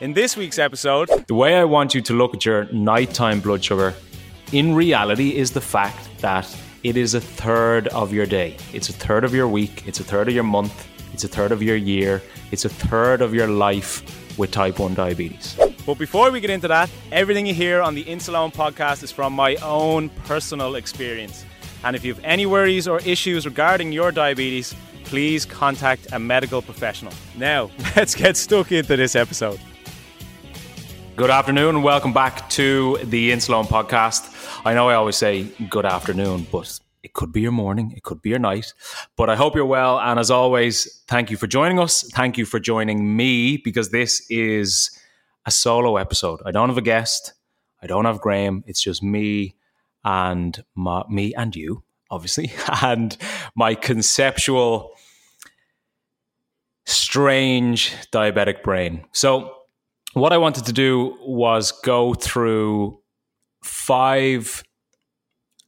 [0.00, 3.64] In this week's episode, the way I want you to look at your nighttime blood
[3.64, 3.94] sugar
[4.52, 6.46] in reality is the fact that
[6.84, 8.56] it is a third of your day.
[8.72, 9.82] It's a third of your week.
[9.88, 10.86] It's a third of your month.
[11.12, 12.22] It's a third of your year.
[12.52, 15.58] It's a third of your life with type 1 diabetes.
[15.84, 19.32] But before we get into that, everything you hear on the Insuleoin podcast is from
[19.32, 21.44] my own personal experience.
[21.82, 26.62] And if you have any worries or issues regarding your diabetes, please contact a medical
[26.62, 27.12] professional.
[27.36, 29.58] Now, let's get stuck into this episode.
[31.18, 34.32] Good afternoon and welcome back to the Insuleoin podcast.
[34.64, 38.22] I know I always say good afternoon, but it could be your morning, it could
[38.22, 38.72] be your night.
[39.16, 39.98] But I hope you're well.
[39.98, 42.08] And as always, thank you for joining us.
[42.12, 44.96] Thank you for joining me because this is
[45.44, 46.38] a solo episode.
[46.46, 47.32] I don't have a guest,
[47.82, 48.62] I don't have Graham.
[48.68, 49.56] It's just me
[50.04, 53.16] and my, me and you, obviously, and
[53.56, 54.92] my conceptual,
[56.86, 59.04] strange diabetic brain.
[59.10, 59.57] So,
[60.14, 63.00] what I wanted to do was go through
[63.62, 64.62] five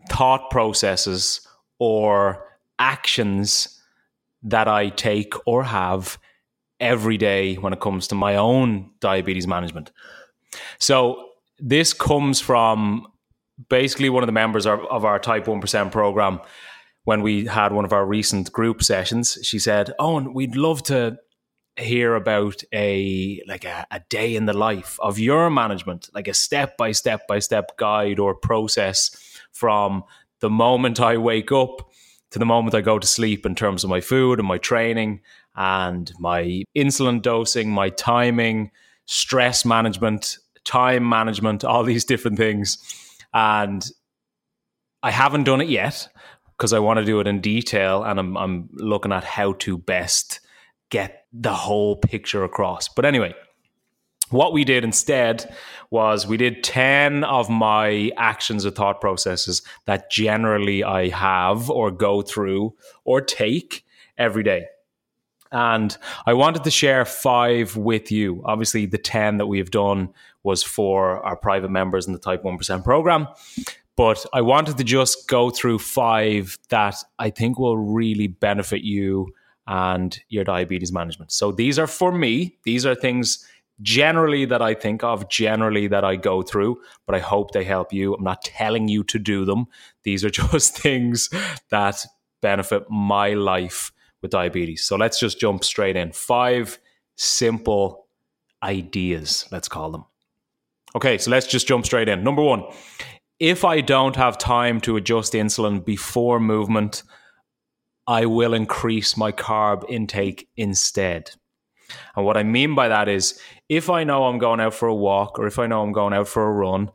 [0.08, 1.46] thought processes
[1.78, 2.46] or
[2.78, 3.80] actions
[4.42, 6.18] that I take or have
[6.78, 9.92] every day when it comes to my own diabetes management.
[10.78, 11.26] So,
[11.58, 13.06] this comes from
[13.68, 16.40] basically one of the members of, our Type 1% program,
[17.04, 21.18] when we had one of our recent group sessions, she said, Oh, we'd love to
[21.76, 26.34] hear about a like a, a day in the life of your management, like a
[26.34, 29.10] step by step by step guide or process
[29.52, 30.04] from
[30.40, 31.90] the moment I wake up
[32.30, 35.20] to the moment I go to sleep in terms of my food and my training
[35.56, 38.70] and my insulin dosing, my timing,
[39.06, 42.78] stress management, time management, all these different things.
[43.34, 43.84] And
[45.02, 46.08] I haven't done it yet
[46.56, 49.78] because I want to do it in detail, and I'm I'm looking at how to
[49.78, 50.40] best
[50.90, 52.88] get the whole picture across.
[52.88, 53.34] But anyway,
[54.30, 55.52] what we did instead
[55.90, 61.90] was we did 10 of my actions or thought processes that generally I have or
[61.90, 62.74] go through
[63.04, 63.84] or take
[64.18, 64.66] every day.
[65.52, 65.96] And
[66.26, 68.40] I wanted to share five with you.
[68.44, 70.10] Obviously, the 10 that we have done
[70.44, 73.26] was for our private members in the Type 1% program.
[73.96, 79.34] But I wanted to just go through five that I think will really benefit you
[79.70, 81.30] and your diabetes management.
[81.30, 82.58] So these are for me.
[82.64, 83.46] These are things
[83.80, 87.92] generally that I think of, generally that I go through, but I hope they help
[87.92, 88.12] you.
[88.14, 89.66] I'm not telling you to do them.
[90.02, 91.30] These are just things
[91.70, 92.04] that
[92.42, 93.92] benefit my life
[94.22, 94.84] with diabetes.
[94.84, 96.10] So let's just jump straight in.
[96.10, 96.80] Five
[97.14, 98.08] simple
[98.64, 100.04] ideas, let's call them.
[100.96, 102.24] Okay, so let's just jump straight in.
[102.24, 102.64] Number one,
[103.38, 107.04] if I don't have time to adjust insulin before movement,
[108.10, 111.30] I will increase my carb intake instead.
[112.16, 114.94] And what I mean by that is if I know I'm going out for a
[114.94, 116.90] walk or if I know I'm going out for a run,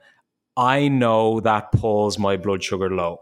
[0.58, 3.20] I know that pulls my blood sugar low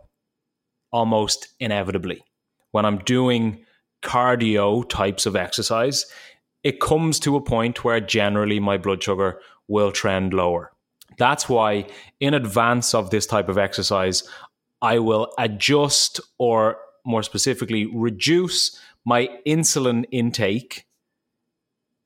[0.92, 2.24] almost inevitably.
[2.72, 3.64] When I'm doing
[4.02, 6.08] cardio types of exercise,
[6.64, 10.72] it comes to a point where generally my blood sugar will trend lower.
[11.20, 11.86] That's why,
[12.20, 14.28] in advance of this type of exercise,
[14.82, 20.86] I will adjust or more specifically reduce my insulin intake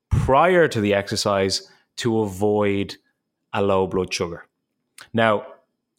[0.09, 2.95] prior to the exercise to avoid
[3.53, 4.45] a low blood sugar.
[5.13, 5.45] Now,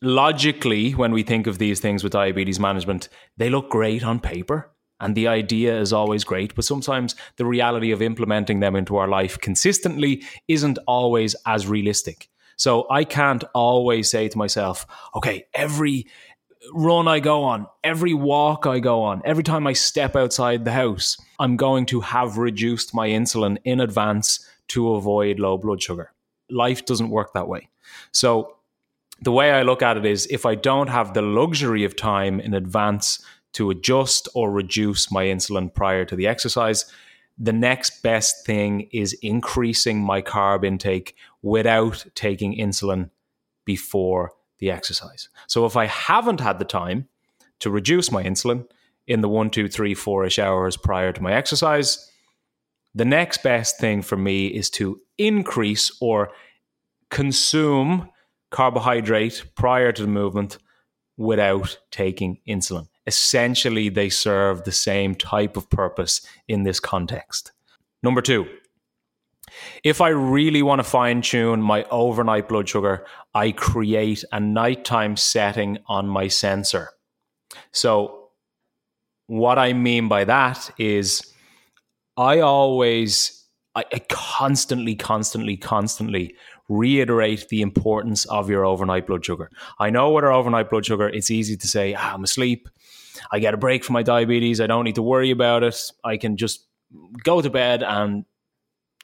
[0.00, 4.71] logically, when we think of these things with diabetes management, they look great on paper.
[5.01, 9.06] And the idea is always great, but sometimes the reality of implementing them into our
[9.06, 12.29] life consistently isn't always as realistic.
[12.56, 14.85] So I can't always say to myself,
[15.15, 16.09] okay, every
[16.72, 20.72] run I go on, every walk I go on, every time I step outside the
[20.72, 26.12] house, I'm going to have reduced my insulin in advance to avoid low blood sugar.
[26.50, 27.69] Life doesn't work that way.
[28.12, 28.56] So
[29.20, 32.40] the way I look at it is if I don't have the luxury of time
[32.40, 33.22] in advance
[33.55, 36.84] to adjust or reduce my insulin prior to the exercise,
[37.38, 43.10] the next best thing is increasing my carb intake without taking insulin
[43.64, 45.28] before the exercise.
[45.46, 47.08] So if I haven't had the time
[47.60, 48.66] to reduce my insulin
[49.06, 52.10] in the one, two, three, four ish hours prior to my exercise,
[52.94, 56.31] the next best thing for me is to increase or
[57.10, 58.08] consume
[58.50, 60.58] carbohydrate prior to the movement
[61.16, 62.88] without taking insulin.
[63.06, 67.52] Essentially, they serve the same type of purpose in this context.
[68.02, 68.46] Number two,
[69.85, 75.17] if I really want to fine tune my overnight blood sugar, I create a nighttime
[75.17, 76.91] setting on my sensor.
[77.73, 78.31] So,
[79.27, 81.35] what I mean by that is
[82.17, 86.35] I always, I, I constantly, constantly, constantly
[86.69, 89.51] reiterate the importance of your overnight blood sugar.
[89.79, 92.69] I know with our overnight blood sugar, it's easy to say, ah, I'm asleep.
[93.33, 94.61] I get a break from my diabetes.
[94.61, 95.81] I don't need to worry about it.
[96.05, 96.67] I can just
[97.23, 98.25] go to bed and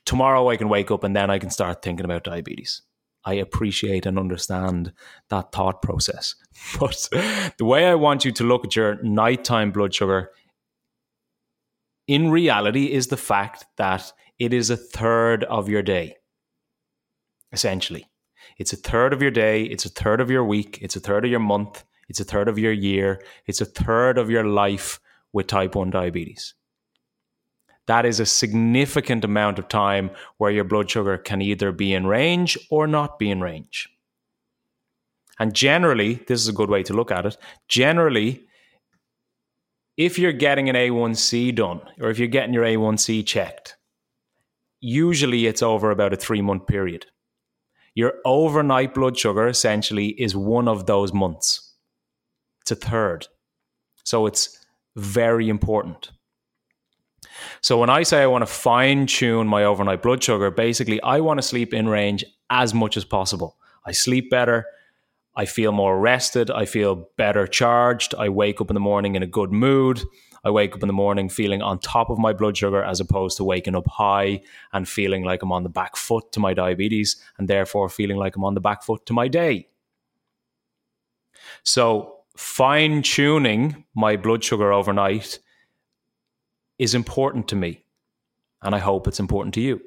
[0.05, 2.83] tomorrow I can wake up and then I can start thinking about diabetes.
[3.25, 4.93] I appreciate and understand
[5.31, 6.35] that thought process.
[6.79, 7.09] But
[7.59, 10.31] the way I want you to look at your nighttime blood sugar
[12.07, 16.17] in reality is the fact that it is a third of your day
[17.55, 18.07] essentially.
[18.59, 21.25] It's a third of your day, it's a third of your week, it's a third
[21.25, 25.01] of your month, it's a third of your year, it's a third of your life
[25.33, 26.55] with type 1 diabetes.
[27.87, 32.07] That is a significant amount of time where your blood sugar can either be in
[32.07, 33.89] range or not be in range.
[35.39, 37.37] And generally, this is a good way to look at it.
[37.69, 38.45] Generally,
[39.97, 43.77] if you're getting an A1C done or if you're getting your A1C checked,
[44.81, 47.07] usually it's over about a three month period.
[47.95, 51.75] Your overnight blood sugar essentially is one of those months.
[52.63, 53.29] It's a third.
[54.05, 54.65] So it's
[54.97, 56.11] very important.
[57.61, 61.21] So when I say I want to fine tune my overnight blood sugar, basically I
[61.21, 63.57] want to sleep in range as much as possible.
[63.85, 64.67] I sleep better.
[65.37, 66.51] I feel more rested.
[66.51, 68.15] I feel better charged.
[68.15, 70.01] I wake up in the morning in a good mood.
[70.45, 73.39] I wake up in the morning feeling on top of my blood sugar as opposed
[73.39, 74.43] to waking up high
[74.73, 78.37] and feeling like I'm on the back foot to my diabetes and therefore feeling like
[78.37, 79.69] I'm on the back foot to my day.
[81.63, 85.39] So, fine tuning my blood sugar overnight
[86.79, 87.85] is important to me.
[88.63, 89.81] And I hope it's important to you.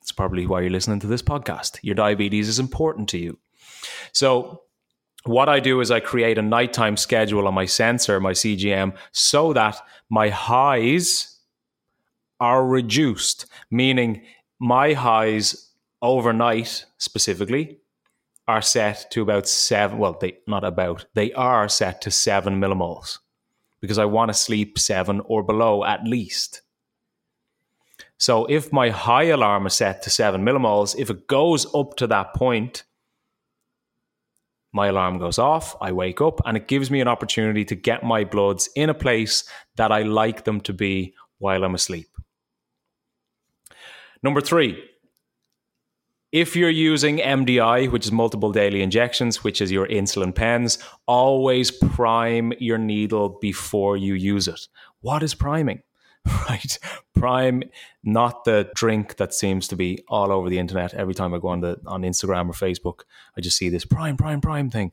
[0.00, 1.78] It's probably why you're listening to this podcast.
[1.82, 3.38] Your diabetes is important to you.
[4.12, 4.62] So,
[5.24, 9.52] what I do is I create a nighttime schedule on my sensor, my CGM, so
[9.52, 11.38] that my highs
[12.40, 14.22] are reduced, meaning
[14.60, 15.70] my highs
[16.00, 17.78] overnight specifically
[18.46, 19.98] are set to about seven.
[19.98, 23.18] Well, they not about, they are set to seven millimoles
[23.80, 26.62] because I want to sleep seven or below at least.
[28.18, 32.06] So if my high alarm is set to seven millimoles, if it goes up to
[32.08, 32.84] that point,
[34.72, 38.02] my alarm goes off, I wake up, and it gives me an opportunity to get
[38.02, 39.44] my bloods in a place
[39.76, 42.08] that I like them to be while I'm asleep.
[44.22, 44.82] Number three,
[46.32, 51.70] if you're using MDI, which is multiple daily injections, which is your insulin pens, always
[51.70, 54.68] prime your needle before you use it.
[55.00, 55.82] What is priming?
[56.48, 56.78] right?
[57.14, 57.62] Prime,
[58.04, 60.94] not the drink that seems to be all over the internet.
[60.94, 63.00] Every time I go on the on Instagram or Facebook,
[63.36, 64.92] I just see this prime, prime, prime thing.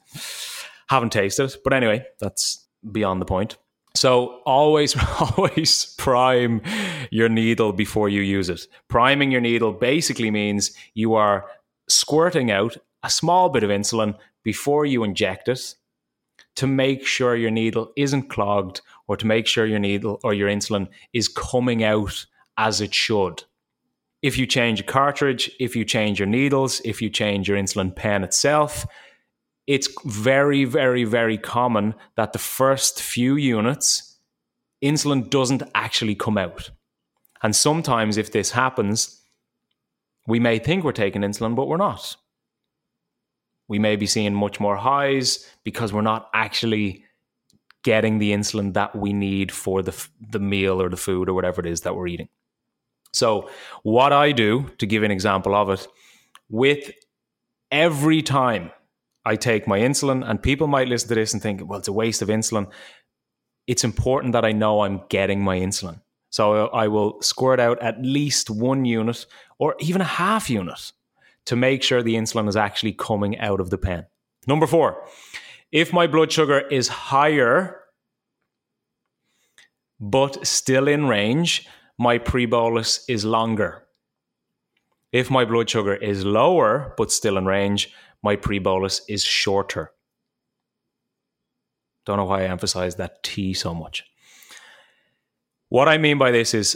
[0.88, 3.58] Haven't tasted it, but anyway, that's beyond the point.
[3.96, 4.96] So always,
[5.38, 6.62] always prime
[7.12, 8.68] your needle before you use it.
[8.88, 11.46] Priming your needle basically means you are
[11.88, 15.76] squirting out a small bit of insulin before you inject it
[16.56, 20.50] to make sure your needle isn't clogged or to make sure your needle or your
[20.50, 22.26] insulin is coming out
[22.58, 23.44] as it should.
[24.22, 27.96] If you change a cartridge, if you change your needles, if you change your insulin
[27.96, 28.86] pen itself,
[29.68, 34.18] it's very, very, very common that the first few units,
[34.84, 36.70] insulin doesn't actually come out.
[37.42, 39.22] And sometimes, if this happens,
[40.28, 42.16] we may think we're taking insulin, but we're not.
[43.68, 47.04] We may be seeing much more highs because we're not actually
[47.84, 51.62] getting the insulin that we need for the the meal or the food or whatever
[51.62, 52.30] it is that we're eating.
[53.14, 53.50] So,
[53.84, 55.88] what I do to give an example of it,
[56.50, 56.92] with
[57.72, 58.72] every time
[59.26, 61.94] I take my insulin, and people might listen to this and think, well, it's a
[61.94, 62.72] waste of insulin.
[63.68, 66.02] It's important that I know I'm getting my insulin.
[66.30, 69.26] So I will squirt out at least one unit
[69.58, 70.92] or even a half unit
[71.46, 74.06] to make sure the insulin is actually coming out of the pen.
[74.46, 75.02] Number four,
[75.72, 77.80] if my blood sugar is higher
[80.00, 81.68] but still in range,
[81.98, 83.84] my pre bolus is longer.
[85.12, 87.94] If my blood sugar is lower but still in range,
[88.26, 89.92] my pre bolus is shorter.
[92.06, 94.04] Don't know why I emphasize that T so much.
[95.70, 96.76] What I mean by this is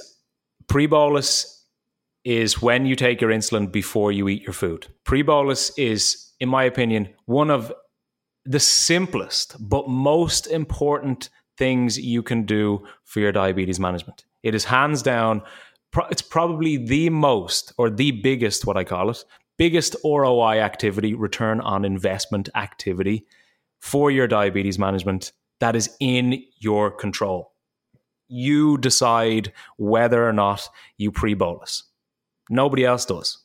[0.68, 1.65] pre bolus
[2.24, 4.88] is when you take your insulin before you eat your food.
[5.03, 7.74] Pre bolus is, in my opinion, one of
[8.46, 14.24] the simplest but most important things you can do for your diabetes management.
[14.44, 15.41] It is hands down,
[16.12, 19.24] it's probably the most or the biggest, what I call it,
[19.60, 23.28] biggest ROI activity, return on investment activity
[23.80, 27.51] for your diabetes management that is in your control.
[28.30, 31.84] You decide whether or not you pre bolus.
[32.50, 33.38] Nobody else does.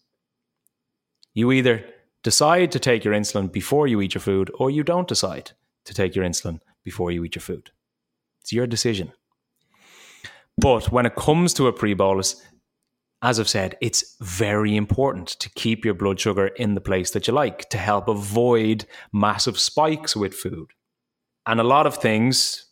[1.34, 1.84] You either
[2.22, 5.50] decide to take your insulin before you eat your food, or you don't decide
[5.84, 7.70] to take your insulin before you eat your food.
[8.40, 9.12] It's your decision.
[10.56, 12.40] But when it comes to a pre bolus,
[13.24, 17.26] as I've said, it's very important to keep your blood sugar in the place that
[17.26, 20.72] you like to help avoid massive spikes with food.
[21.46, 22.66] And a lot of things,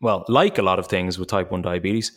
[0.00, 2.12] well, like a lot of things with type 1 diabetes,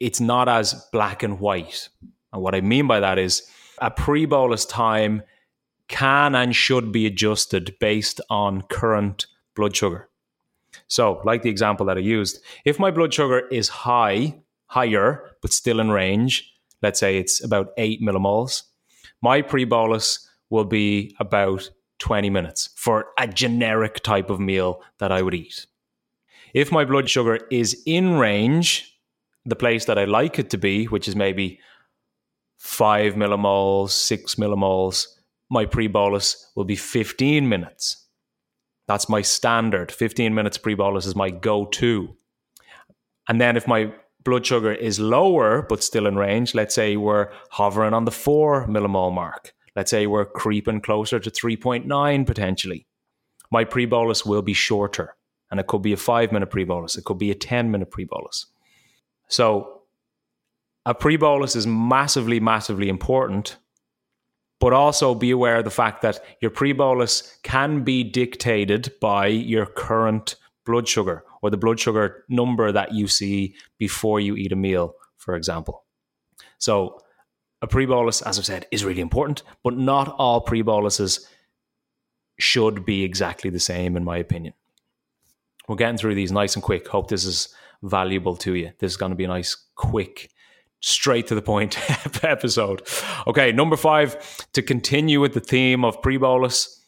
[0.00, 1.88] it's not as black and white.
[2.32, 5.22] And what I mean by that is a pre bolus time
[5.86, 10.08] can and should be adjusted based on current blood sugar.
[10.88, 15.52] So, like the example that I used, if my blood sugar is high, higher, but
[15.52, 18.62] still in range, let's say it's about 8 millimoles,
[19.22, 25.12] my pre bolus will be about 20 minutes for a generic type of meal that
[25.12, 25.66] I would eat.
[26.54, 28.98] If my blood sugar is in range,
[29.44, 31.60] the place that I like it to be, which is maybe
[32.58, 35.06] 5 millimoles, 6 millimoles,
[35.50, 38.06] my pre bolus will be 15 minutes.
[38.86, 39.92] That's my standard.
[39.92, 42.16] 15 minutes pre bolus is my go to.
[43.28, 43.92] And then if my
[44.24, 48.66] blood sugar is lower but still in range, let's say we're hovering on the 4
[48.66, 52.86] millimole mark, let's say we're creeping closer to 3.9 potentially,
[53.50, 55.16] my pre bolus will be shorter.
[55.50, 57.90] And it could be a five minute pre bolus, it could be a 10 minute
[57.90, 58.46] pre bolus.
[59.28, 59.82] So
[60.86, 63.56] a pre bolus is massively, massively important.
[64.60, 69.26] But also be aware of the fact that your pre bolus can be dictated by
[69.26, 70.36] your current
[70.66, 74.94] blood sugar or the blood sugar number that you see before you eat a meal,
[75.16, 75.84] for example.
[76.58, 77.00] So,
[77.62, 81.28] a pre bolus, as I've said, is really important, but not all pre boluses
[82.38, 84.54] should be exactly the same, in my opinion.
[85.68, 86.88] We're getting through these nice and quick.
[86.88, 88.72] Hope this is valuable to you.
[88.78, 90.30] This is going to be a nice, quick,
[90.80, 91.78] straight to the point
[92.24, 92.82] episode.
[93.26, 96.84] Okay, number five, to continue with the theme of pre bolus,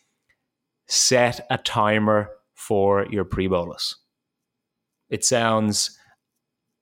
[0.86, 3.96] set a timer for your pre bolus.
[5.12, 5.98] It sounds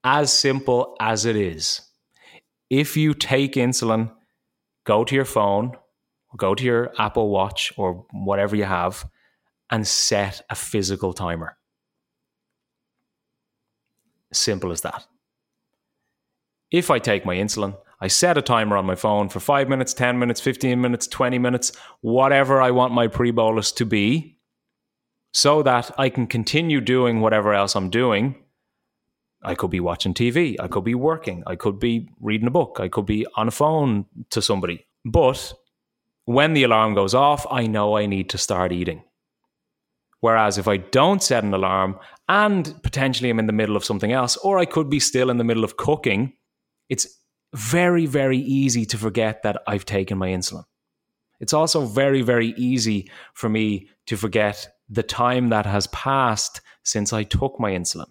[0.04, 1.82] as simple as it is
[2.70, 4.12] if you take insulin,
[4.84, 5.72] go to your phone,
[6.37, 9.04] go to your Apple Watch or whatever you have,
[9.68, 11.56] and set a physical timer.
[14.32, 15.04] Simple as that.
[16.70, 19.92] If I take my insulin, I set a timer on my phone for five minutes,
[19.92, 24.38] 10 minutes, 15 minutes, 20 minutes, whatever I want my pre bolus to be,
[25.32, 28.34] so that I can continue doing whatever else I'm doing
[29.42, 30.56] I could be watching TV.
[30.60, 31.42] I could be working.
[31.46, 32.78] I could be reading a book.
[32.80, 34.87] I could be on a phone to somebody.
[35.04, 35.54] But
[36.26, 39.02] when the alarm goes off, I know I need to start eating.
[40.20, 44.12] Whereas if I don't set an alarm and potentially I'm in the middle of something
[44.12, 46.34] else, or I could be still in the middle of cooking,
[46.90, 47.06] it's
[47.54, 50.64] very, very easy to forget that I've taken my insulin.
[51.40, 57.12] It's also very, very easy for me to forget the time that has passed since
[57.12, 58.11] I took my insulin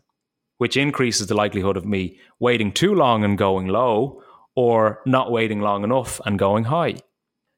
[0.59, 4.21] which increases the likelihood of me waiting too long and going low
[4.55, 6.95] or not waiting long enough and going high.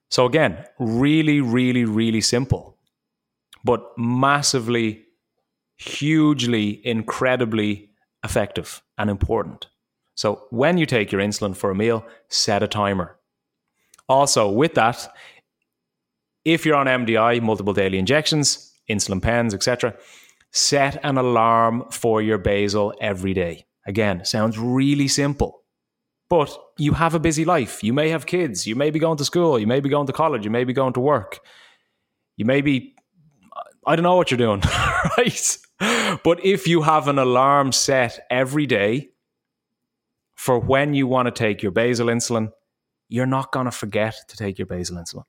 [0.10, 2.78] So, again, really, really, really simple,
[3.64, 5.04] but massively,
[5.78, 7.90] hugely, incredibly
[8.24, 9.68] effective and important.
[10.14, 13.18] So, when you take your insulin for a meal, set a timer.
[14.08, 15.12] Also, with that,
[16.44, 19.96] If you're on MDI, multiple daily injections, insulin pens, etc.,
[20.52, 23.66] set an alarm for your basal every day.
[23.86, 25.64] Again, sounds really simple.
[26.30, 27.84] But you have a busy life.
[27.84, 28.66] You may have kids.
[28.66, 29.60] You may be going to school.
[29.60, 30.46] You may be going to college.
[30.46, 31.40] You may be going to work.
[32.38, 32.96] You may be,
[33.86, 34.62] I don't know what you're doing,
[35.18, 35.58] right?
[36.24, 39.10] But if you have an alarm set every day
[40.36, 42.52] for when you want to take your basal insulin,
[43.10, 45.24] you're not going to forget to take your basal insulin.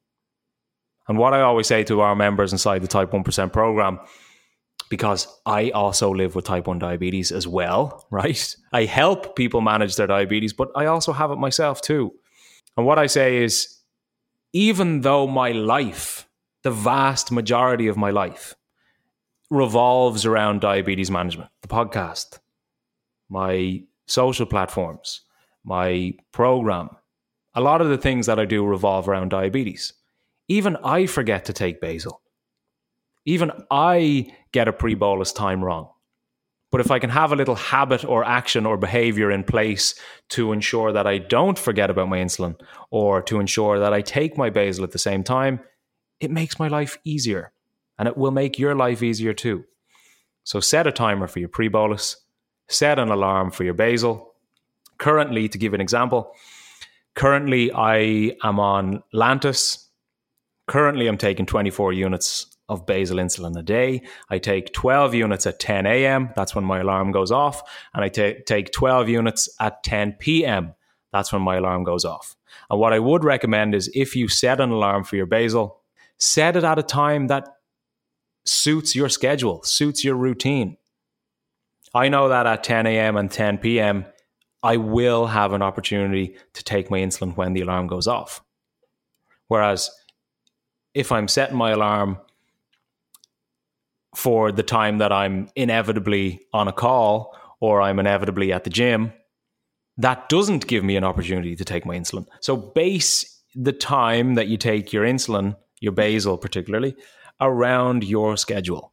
[1.09, 3.99] And what I always say to our members inside the Type 1% program,
[4.89, 8.55] because I also live with type 1 diabetes as well, right?
[8.73, 12.13] I help people manage their diabetes, but I also have it myself too.
[12.77, 13.79] And what I say is,
[14.53, 16.29] even though my life,
[16.63, 18.55] the vast majority of my life,
[19.51, 22.39] revolves around diabetes management, the podcast,
[23.29, 25.23] my social platforms,
[25.65, 26.91] my program,
[27.55, 29.93] a lot of the things that I do revolve around diabetes.
[30.49, 32.21] Even I forget to take basal.
[33.25, 35.89] Even I get a pre bolus time wrong.
[36.71, 39.95] But if I can have a little habit or action or behavior in place
[40.31, 42.59] to ensure that I don't forget about my insulin
[42.91, 45.61] or to ensure that I take my basal at the same time,
[46.19, 47.53] it makes my life easier
[47.99, 49.65] and it will make your life easier too.
[50.45, 52.17] So set a timer for your pre bolus,
[52.69, 54.35] set an alarm for your basal.
[54.99, 56.35] Currently, to give an example,
[57.15, 59.87] Currently, I am on Lantus.
[60.73, 64.01] Currently, I'm taking 24 units of basal insulin a day.
[64.31, 66.31] I take 12 units at 10 a.m.
[66.35, 67.63] That's when my alarm goes off.
[67.93, 70.73] And I t- take 12 units at 10 p.m.
[71.13, 72.37] That's when my alarm goes off.
[72.71, 75.83] And what I would recommend is if you set an alarm for your basal,
[76.17, 77.49] set it at a time that
[78.47, 80.79] suits your schedule, suits your routine.
[81.93, 83.19] I know that at 10 a.m.
[83.19, 84.07] and 10 p.m.,
[84.63, 88.43] I will have an opportunity to take my insulin when the alarm goes off.
[89.49, 89.91] Whereas
[90.95, 92.19] if I'm setting my alarm
[94.15, 99.13] for the time that I'm inevitably on a call or I'm inevitably at the gym,
[99.99, 102.27] that doesn't give me an opportunity to take my insulin.
[102.41, 106.95] So base the time that you take your insulin, your basal particularly,
[107.41, 108.93] around your schedule.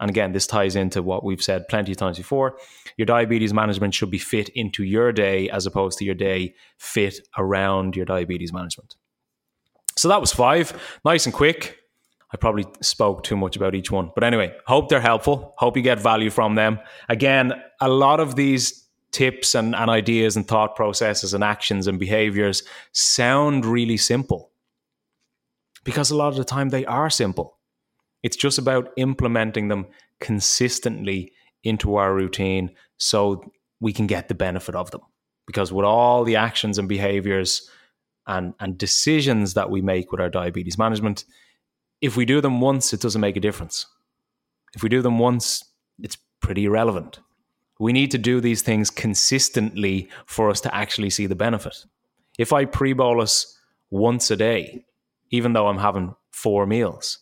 [0.00, 2.56] And again, this ties into what we've said plenty of times before.
[2.96, 7.18] Your diabetes management should be fit into your day as opposed to your day fit
[7.36, 8.96] around your diabetes management.
[10.00, 10.72] So that was five.
[11.04, 11.76] Nice and quick.
[12.32, 14.10] I probably spoke too much about each one.
[14.14, 15.52] But anyway, hope they're helpful.
[15.58, 16.78] Hope you get value from them.
[17.10, 21.98] Again, a lot of these tips and, and ideas and thought processes and actions and
[21.98, 24.52] behaviors sound really simple
[25.84, 27.58] because a lot of the time they are simple.
[28.22, 29.86] It's just about implementing them
[30.18, 31.32] consistently
[31.62, 35.02] into our routine so we can get the benefit of them.
[35.46, 37.68] Because with all the actions and behaviors
[38.26, 41.24] and, and decisions that we make with our diabetes management,
[42.00, 43.86] if we do them once, it doesn't make a difference.
[44.74, 45.64] If we do them once,
[45.98, 47.20] it's pretty irrelevant.
[47.78, 51.84] We need to do these things consistently for us to actually see the benefit.
[52.38, 53.58] If I pre bolus
[53.90, 54.84] once a day,
[55.30, 57.18] even though I'm having four meals,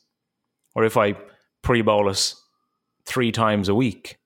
[0.74, 1.14] or if I
[1.62, 2.42] pre bolus
[3.04, 4.18] three times a week,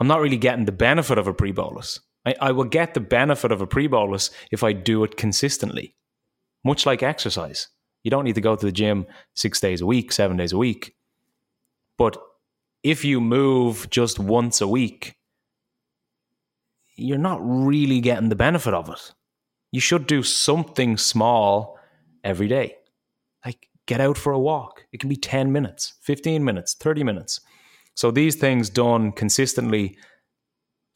[0.00, 2.00] I'm not really getting the benefit of a pre bolus.
[2.26, 5.96] I, I will get the benefit of a pre bolus if I do it consistently,
[6.64, 7.68] much like exercise.
[8.04, 10.58] You don't need to go to the gym six days a week, seven days a
[10.58, 10.94] week.
[11.96, 12.16] But
[12.82, 15.16] if you move just once a week,
[16.96, 19.14] you're not really getting the benefit of it.
[19.72, 21.78] You should do something small
[22.24, 22.76] every day.
[23.44, 24.84] Like get out for a walk.
[24.92, 27.40] It can be 10 minutes, 15 minutes, 30 minutes.
[27.94, 29.98] So these things done consistently,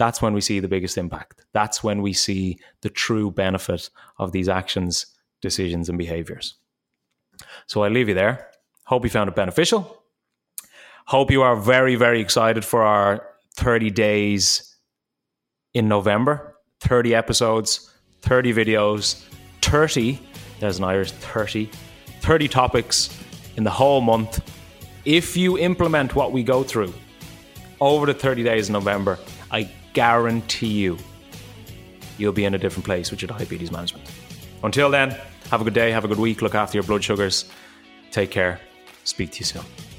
[0.02, 1.44] that's when we see the biggest impact.
[1.52, 3.88] That's when we see the true benefit
[4.18, 5.06] of these actions,
[5.40, 6.56] decisions, and behaviors.
[7.68, 8.48] So I leave you there.
[8.86, 10.02] Hope you found it beneficial.
[11.06, 14.76] Hope you are very, very excited for our 30 days
[15.72, 19.24] in November 30 episodes, 30 videos,
[19.60, 20.18] 30,
[20.58, 21.70] there's an Irish 30
[22.22, 23.16] 30 topics
[23.56, 24.40] in the whole month.
[25.04, 26.92] If you implement what we go through
[27.80, 29.20] over the 30 days in November,
[29.52, 30.98] I guarantee you,
[32.18, 34.08] you'll be in a different place with your diabetes management.
[34.62, 35.10] Until then,
[35.50, 37.50] have a good day, have a good week, look after your blood sugars.
[38.10, 38.60] Take care.
[39.04, 39.91] Speak to you soon.